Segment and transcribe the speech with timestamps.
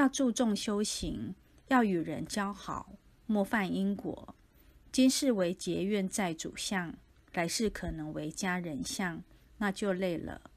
[0.00, 1.34] 要注重修行
[1.68, 2.94] 要与人交好
[3.26, 4.34] 莫犯因果。
[4.90, 6.96] 今世为结怨债主相
[7.34, 9.22] 来世可能为家人相
[9.58, 10.49] 那就累了。